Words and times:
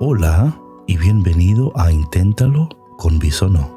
Hola 0.00 0.56
y 0.86 0.96
bienvenido 0.96 1.72
a 1.74 1.90
Inténtalo 1.90 2.68
con 2.98 3.18
Bisono. 3.18 3.68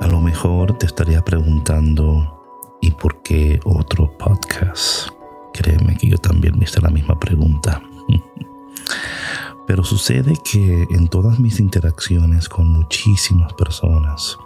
A 0.00 0.06
lo 0.06 0.20
mejor 0.20 0.78
te 0.78 0.86
estaría 0.86 1.20
preguntando, 1.20 2.78
¿y 2.80 2.92
por 2.92 3.20
qué 3.22 3.58
otro 3.64 4.16
podcast? 4.16 5.08
Créeme 5.52 5.96
que 5.96 6.10
yo 6.10 6.18
también 6.18 6.56
me 6.56 6.66
hice 6.66 6.80
la 6.80 6.90
misma 6.90 7.18
pregunta. 7.18 7.82
Pero 9.66 9.82
sucede 9.82 10.34
que 10.44 10.86
en 10.88 11.08
todas 11.08 11.40
mis 11.40 11.58
interacciones 11.58 12.48
con 12.48 12.68
muchísimas 12.68 13.52
personas, 13.54 14.38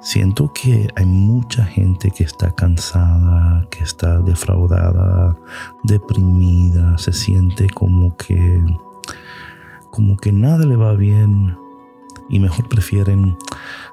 siento 0.00 0.52
que 0.52 0.88
hay 0.96 1.06
mucha 1.06 1.64
gente 1.64 2.10
que 2.10 2.24
está 2.24 2.52
cansada, 2.52 3.64
que 3.70 3.84
está 3.84 4.18
defraudada, 4.18 5.36
deprimida, 5.84 6.98
se 6.98 7.12
siente 7.12 7.68
como 7.70 8.16
que 8.16 8.60
como 9.94 10.16
que 10.16 10.32
nada 10.32 10.66
le 10.66 10.74
va 10.74 10.92
bien 10.94 11.56
y 12.28 12.40
mejor 12.40 12.68
prefieren 12.68 13.38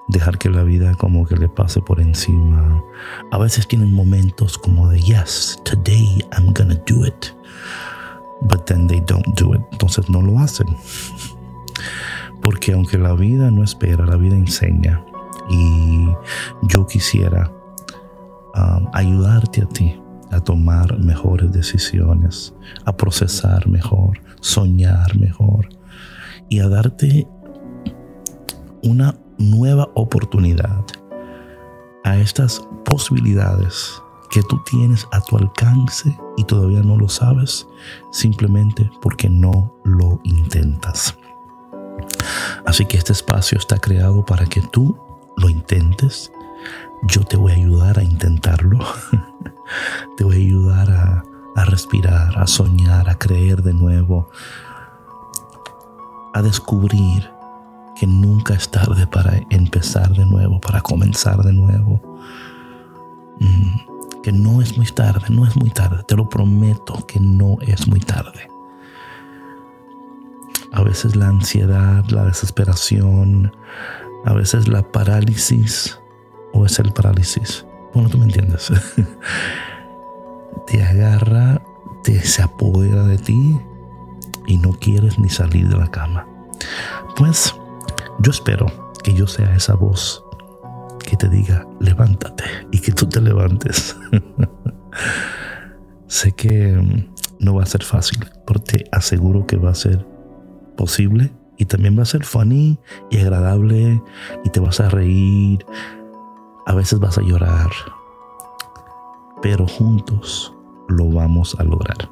dejar 0.07 0.39
que 0.39 0.49
la 0.49 0.63
vida 0.63 0.95
como 0.95 1.27
que 1.27 1.35
le 1.35 1.47
pase 1.47 1.79
por 1.79 2.01
encima. 2.01 2.83
A 3.31 3.37
veces 3.37 3.67
tienen 3.67 3.93
momentos 3.93 4.57
como 4.57 4.89
de, 4.89 4.99
yes, 4.99 5.61
today 5.63 6.25
I'm 6.35 6.53
gonna 6.55 6.73
do 6.87 7.05
it. 7.05 7.27
But 8.41 8.65
then 8.65 8.87
they 8.87 8.99
don't 9.01 9.27
do 9.39 9.53
it. 9.53 9.61
Entonces 9.73 10.09
no 10.09 10.23
lo 10.23 10.39
hacen. 10.39 10.75
Porque 12.41 12.73
aunque 12.73 12.97
la 12.97 13.13
vida 13.13 13.51
no 13.51 13.63
espera, 13.63 14.03
la 14.03 14.15
vida 14.15 14.35
enseña. 14.35 15.05
Y 15.51 16.07
yo 16.63 16.87
quisiera 16.87 17.51
um, 18.55 18.87
ayudarte 18.93 19.61
a 19.61 19.67
ti 19.67 20.01
a 20.31 20.39
tomar 20.39 20.97
mejores 20.97 21.51
decisiones, 21.51 22.55
a 22.85 22.97
procesar 22.97 23.67
mejor, 23.67 24.19
soñar 24.39 25.15
mejor 25.15 25.69
y 26.51 26.59
a 26.59 26.67
darte 26.67 27.25
una 28.83 29.15
nueva 29.37 29.89
oportunidad 29.95 30.85
a 32.03 32.17
estas 32.17 32.67
posibilidades 32.83 34.03
que 34.29 34.43
tú 34.43 34.61
tienes 34.69 35.07
a 35.13 35.21
tu 35.21 35.37
alcance 35.37 36.13
y 36.35 36.43
todavía 36.43 36.81
no 36.81 36.97
lo 36.97 37.07
sabes 37.07 37.65
simplemente 38.11 38.91
porque 39.01 39.29
no 39.29 39.73
lo 39.85 40.19
intentas. 40.25 41.17
Así 42.65 42.85
que 42.85 42.97
este 42.97 43.13
espacio 43.13 43.57
está 43.57 43.77
creado 43.77 44.25
para 44.25 44.45
que 44.45 44.61
tú 44.61 44.99
lo 45.37 45.47
intentes. 45.47 46.33
Yo 47.03 47.23
te 47.23 47.37
voy 47.37 47.53
a 47.53 47.55
ayudar 47.55 47.97
a 47.97 48.03
intentarlo. 48.03 48.79
te 50.17 50.25
voy 50.25 50.35
a 50.35 50.39
ayudar 50.39 50.91
a, 50.91 51.23
a 51.55 51.65
respirar, 51.65 52.37
a 52.37 52.45
soñar, 52.45 53.09
a 53.09 53.17
creer 53.17 53.63
de 53.63 53.73
nuevo, 53.73 54.29
a 56.33 56.41
descubrir 56.41 57.29
que 57.95 58.07
nunca 58.07 58.53
es 58.53 58.69
tarde 58.69 59.05
para 59.07 59.39
empezar 59.49 60.13
de 60.13 60.25
nuevo, 60.25 60.59
para 60.59 60.81
comenzar 60.81 61.37
de 61.43 61.53
nuevo. 61.53 62.01
Mm, 63.39 64.21
que 64.21 64.31
no 64.31 64.61
es 64.61 64.77
muy 64.77 64.85
tarde, 64.87 65.25
no 65.29 65.45
es 65.45 65.55
muy 65.55 65.71
tarde, 65.71 66.03
te 66.03 66.15
lo 66.15 66.29
prometo 66.29 67.05
que 67.07 67.19
no 67.19 67.57
es 67.61 67.87
muy 67.87 67.99
tarde. 67.99 68.47
A 70.71 70.83
veces 70.83 71.15
la 71.15 71.27
ansiedad, 71.27 72.05
la 72.09 72.25
desesperación, 72.25 73.51
a 74.25 74.33
veces 74.33 74.67
la 74.67 74.83
parálisis, 74.91 75.99
o 76.53 76.65
es 76.65 76.79
el 76.79 76.93
parálisis, 76.93 77.65
bueno, 77.93 78.09
tú 78.09 78.17
me 78.17 78.25
entiendes, 78.25 78.71
te 80.67 80.83
agarra, 80.83 81.61
te 82.03 82.21
se 82.21 82.41
apodera 82.41 83.03
de 83.03 83.17
ti 83.17 83.59
y 84.47 84.57
no 84.57 84.71
quieres 84.73 85.19
ni 85.19 85.29
salir 85.29 85.67
de 85.67 85.77
la 85.77 85.89
cama. 85.89 86.27
Pues 87.15 87.55
yo 88.19 88.31
espero 88.31 88.65
que 89.03 89.13
yo 89.13 89.27
sea 89.27 89.55
esa 89.55 89.75
voz 89.75 90.23
que 90.99 91.17
te 91.17 91.27
diga, 91.27 91.67
levántate 91.79 92.45
y 92.71 92.79
que 92.79 92.91
tú 92.91 93.07
te 93.07 93.21
levantes. 93.21 93.97
sé 96.07 96.31
que 96.33 96.73
mm, 96.73 97.13
no 97.39 97.55
va 97.55 97.63
a 97.63 97.65
ser 97.65 97.83
fácil, 97.83 98.19
pero 98.45 98.59
te 98.59 98.85
aseguro 98.91 99.45
que 99.47 99.57
va 99.57 99.71
a 99.71 99.75
ser 99.75 100.05
posible 100.77 101.31
y 101.57 101.65
también 101.65 101.97
va 101.97 102.03
a 102.03 102.05
ser 102.05 102.23
funny 102.23 102.79
y 103.09 103.17
agradable 103.17 104.01
y 104.43 104.49
te 104.49 104.59
vas 104.59 104.79
a 104.79 104.89
reír. 104.89 105.65
A 106.65 106.75
veces 106.75 106.99
vas 106.99 107.17
a 107.17 107.21
llorar, 107.21 107.69
pero 109.41 109.67
juntos 109.67 110.53
lo 110.87 111.09
vamos 111.09 111.55
a 111.59 111.63
lograr. 111.63 112.09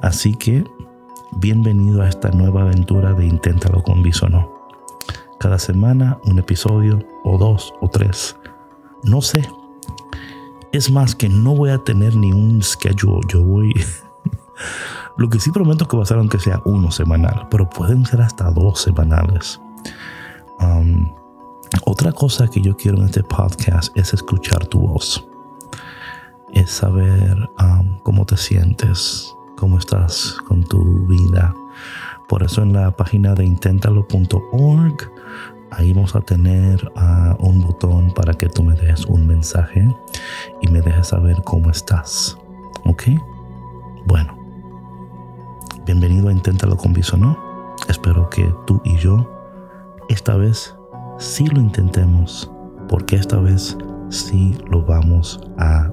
Así 0.00 0.34
que 0.34 0.64
Bienvenido 1.38 2.02
a 2.02 2.08
esta 2.08 2.30
nueva 2.30 2.60
aventura 2.60 3.14
de 3.14 3.26
Inténtalo 3.26 3.82
con 3.82 4.02
Bisono. 4.02 4.52
Cada 5.40 5.58
semana 5.58 6.18
un 6.24 6.38
episodio 6.38 7.04
o 7.24 7.38
dos 7.38 7.72
o 7.80 7.88
tres. 7.88 8.36
No 9.02 9.22
sé. 9.22 9.42
Es 10.72 10.90
más 10.90 11.14
que 11.16 11.28
no 11.28 11.56
voy 11.56 11.70
a 11.70 11.78
tener 11.78 12.14
ni 12.14 12.32
un 12.32 12.62
schedule. 12.62 13.26
Yo 13.28 13.42
voy... 13.42 13.72
Lo 15.16 15.28
que 15.30 15.40
sí 15.40 15.50
prometo 15.50 15.88
que 15.88 15.96
va 15.96 16.04
a 16.04 16.06
ser 16.06 16.18
aunque 16.18 16.38
sea 16.38 16.60
uno 16.64 16.90
semanal, 16.90 17.48
pero 17.50 17.68
pueden 17.68 18.04
ser 18.04 18.20
hasta 18.20 18.50
dos 18.50 18.80
semanales. 18.80 19.60
Um, 20.60 21.12
otra 21.86 22.12
cosa 22.12 22.46
que 22.46 22.60
yo 22.60 22.76
quiero 22.76 22.98
en 22.98 23.06
este 23.06 23.24
podcast 23.24 23.96
es 23.96 24.12
escuchar 24.12 24.66
tu 24.66 24.80
voz. 24.80 25.26
Es 26.52 26.70
saber 26.70 27.36
um, 27.58 27.98
cómo 28.00 28.26
te 28.26 28.36
sientes, 28.36 29.34
cómo 29.62 29.78
estás 29.78 30.38
con 30.48 30.64
tu 30.64 31.06
vida. 31.06 31.54
Por 32.28 32.42
eso 32.42 32.62
en 32.62 32.72
la 32.72 32.90
página 32.96 33.32
de 33.32 33.44
inténtalo.org, 33.44 34.96
ahí 35.70 35.92
vamos 35.92 36.16
a 36.16 36.20
tener 36.20 36.90
ah, 36.96 37.36
un 37.38 37.62
botón 37.62 38.12
para 38.12 38.34
que 38.34 38.48
tú 38.48 38.64
me 38.64 38.74
dejes 38.74 39.06
un 39.06 39.24
mensaje 39.24 39.88
y 40.62 40.68
me 40.68 40.80
dejes 40.80 41.06
saber 41.06 41.40
cómo 41.44 41.70
estás. 41.70 42.36
¿Ok? 42.86 43.04
Bueno, 44.06 44.36
bienvenido 45.86 46.28
a 46.28 46.32
Inténtalo 46.32 46.76
con 46.76 46.92
Viso, 46.92 47.16
¿no? 47.16 47.38
Espero 47.88 48.28
que 48.30 48.52
tú 48.66 48.82
y 48.84 48.96
yo 48.96 49.30
esta 50.08 50.34
vez 50.34 50.74
sí 51.18 51.46
lo 51.46 51.60
intentemos, 51.60 52.50
porque 52.88 53.14
esta 53.14 53.38
vez 53.38 53.78
sí 54.10 54.58
lo 54.68 54.84
vamos 54.84 55.40
a 55.56 55.88